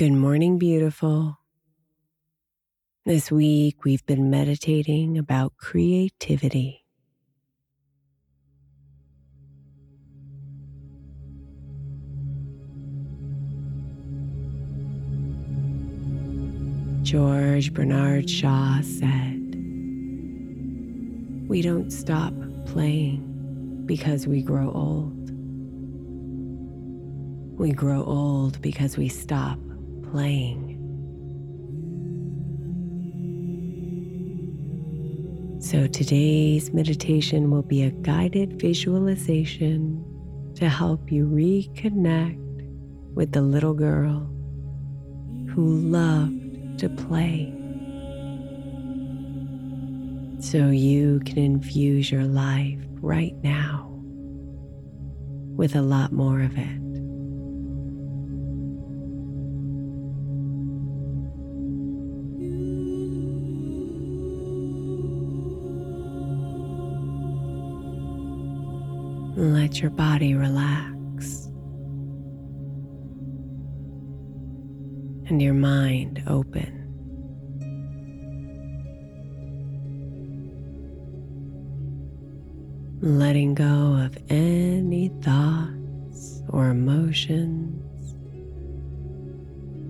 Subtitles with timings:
[0.00, 1.36] Good morning, beautiful.
[3.04, 6.86] This week we've been meditating about creativity.
[17.02, 19.54] George Bernard Shaw said,
[21.46, 22.32] We don't stop
[22.64, 25.30] playing because we grow old.
[27.58, 29.58] We grow old because we stop
[30.10, 30.76] playing.
[35.60, 40.04] So today's meditation will be a guided visualization
[40.56, 42.38] to help you reconnect
[43.14, 44.28] with the little girl
[45.54, 47.54] who loved to play.
[50.40, 53.86] So you can infuse your life right now
[55.56, 56.89] with a lot more of it.
[69.40, 71.46] Let your body relax
[75.28, 76.76] and your mind open.
[83.00, 88.12] Letting go of any thoughts or emotions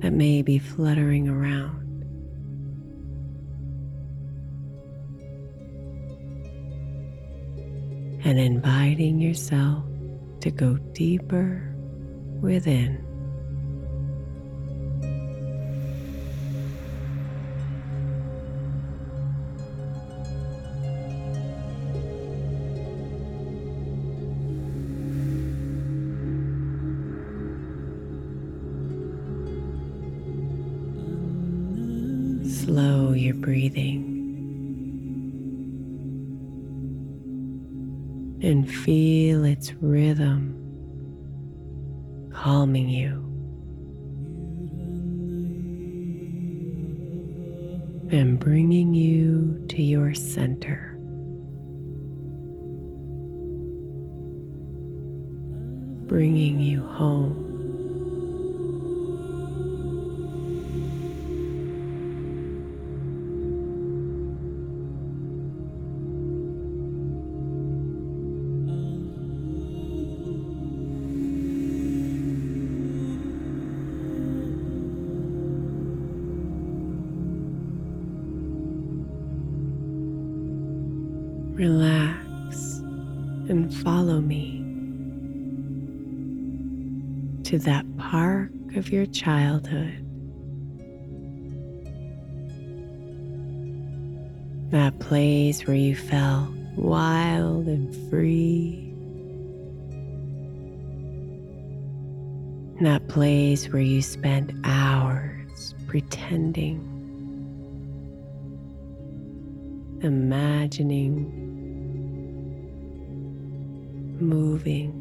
[0.00, 1.83] that may be fluttering around.
[8.24, 9.84] And inviting yourself
[10.40, 11.74] to go deeper
[12.40, 13.00] within.
[32.48, 34.13] Slow your breathing.
[38.44, 40.60] And feel its rhythm
[42.30, 43.22] calming you.
[48.14, 50.90] And bringing you to your center.
[56.06, 57.43] Bringing you home.
[81.54, 82.78] Relax
[83.48, 84.58] and follow me
[87.44, 90.00] to that park of your childhood.
[94.72, 98.92] That place where you felt wild and free.
[102.80, 106.80] That place where you spent hours pretending,
[110.02, 111.43] imagining
[114.24, 115.00] moving.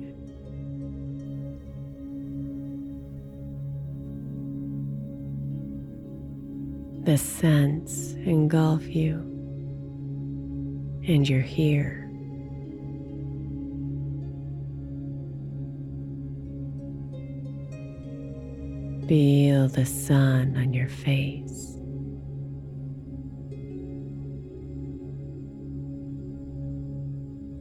[7.04, 9.16] The scents engulf you,
[11.06, 12.00] and you're here.
[19.08, 21.78] Feel the sun on your face.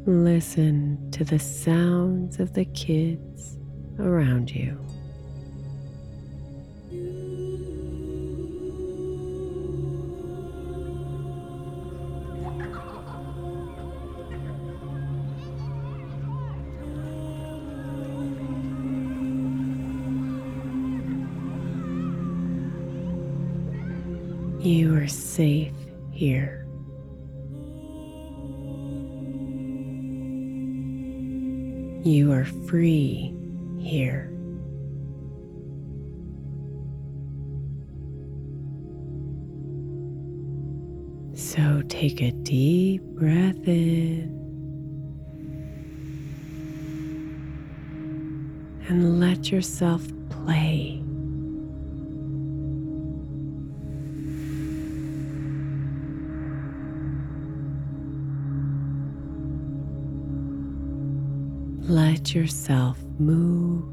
[0.04, 3.56] Listen to the sounds of the kids
[4.00, 4.76] around you.
[24.60, 25.72] You are safe
[26.10, 26.61] here.
[32.04, 33.32] You are free
[33.78, 34.28] here.
[41.34, 44.38] So take a deep breath in
[48.88, 51.04] and let yourself play.
[61.92, 63.84] Let yourself move.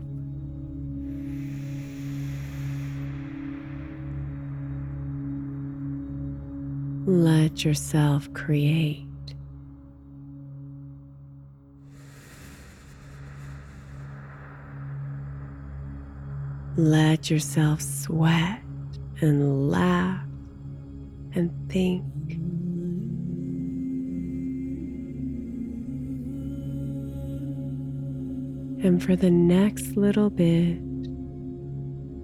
[7.06, 9.06] Let yourself create.
[16.78, 18.62] Let yourself sweat
[19.20, 20.24] and laugh
[21.36, 22.06] and think.
[28.82, 30.80] And for the next little bit,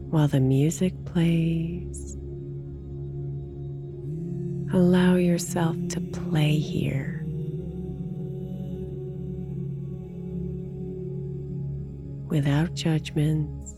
[0.10, 2.16] while the music plays,
[4.74, 7.26] allow yourself to play here.
[12.30, 13.74] Without judgments,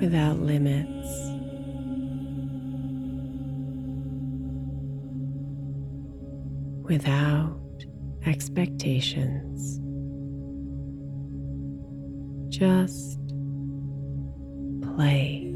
[0.00, 1.41] without limits.
[6.82, 7.58] Without
[8.26, 9.80] expectations.
[12.48, 13.18] Just
[14.82, 15.51] play.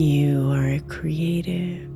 [0.00, 1.86] You are a creative,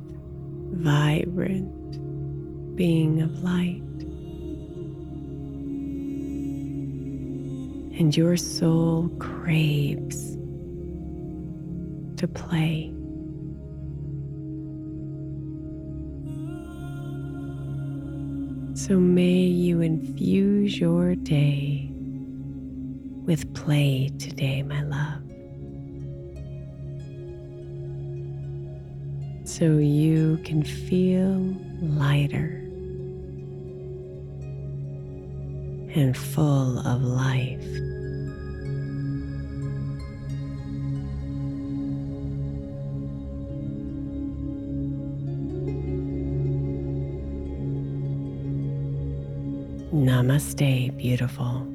[0.73, 3.81] vibrant being of light.
[7.99, 10.35] And your soul craves
[12.17, 12.93] to play.
[18.75, 21.89] So may you infuse your day
[23.25, 25.24] with play today, my love.
[29.45, 32.61] So you can feel lighter
[35.95, 37.63] and full of life.
[49.93, 51.74] Namaste, beautiful.